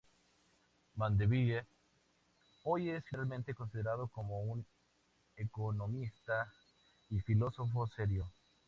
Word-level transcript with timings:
Mandeville 0.97 1.63
hoy 2.63 2.89
es 2.89 3.05
generalmente 3.05 3.53
considerado 3.53 4.07
como 4.07 4.41
un 4.41 4.65
economista 5.37 6.51
y 7.11 7.19
filósofo 7.19 7.85
serio. 7.85 8.27